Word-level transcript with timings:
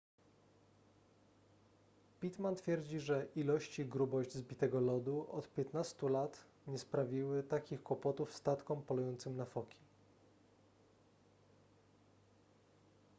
pittman 2.21 2.55
twierdzi 2.55 2.99
że 2.99 3.25
ilość 3.35 3.79
i 3.79 3.85
grubość 3.85 4.33
zbitego 4.33 4.79
lodu 4.79 5.27
od 5.31 5.53
15 5.53 6.09
lat 6.09 6.45
nie 6.67 6.79
sprawiły 6.79 7.43
takich 7.43 7.83
kłopotów 7.83 8.33
statkom 8.33 8.81
polującym 8.81 9.35
na 9.37 9.45
foki 9.45 9.77